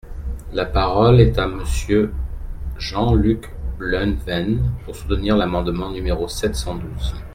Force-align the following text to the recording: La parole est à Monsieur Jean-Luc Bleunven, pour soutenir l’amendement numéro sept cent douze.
La 0.51 0.65
parole 0.65 1.21
est 1.21 1.37
à 1.37 1.45
Monsieur 1.45 2.11
Jean-Luc 2.79 3.51
Bleunven, 3.77 4.71
pour 4.83 4.95
soutenir 4.95 5.37
l’amendement 5.37 5.91
numéro 5.91 6.27
sept 6.27 6.55
cent 6.55 6.73
douze. 6.75 7.13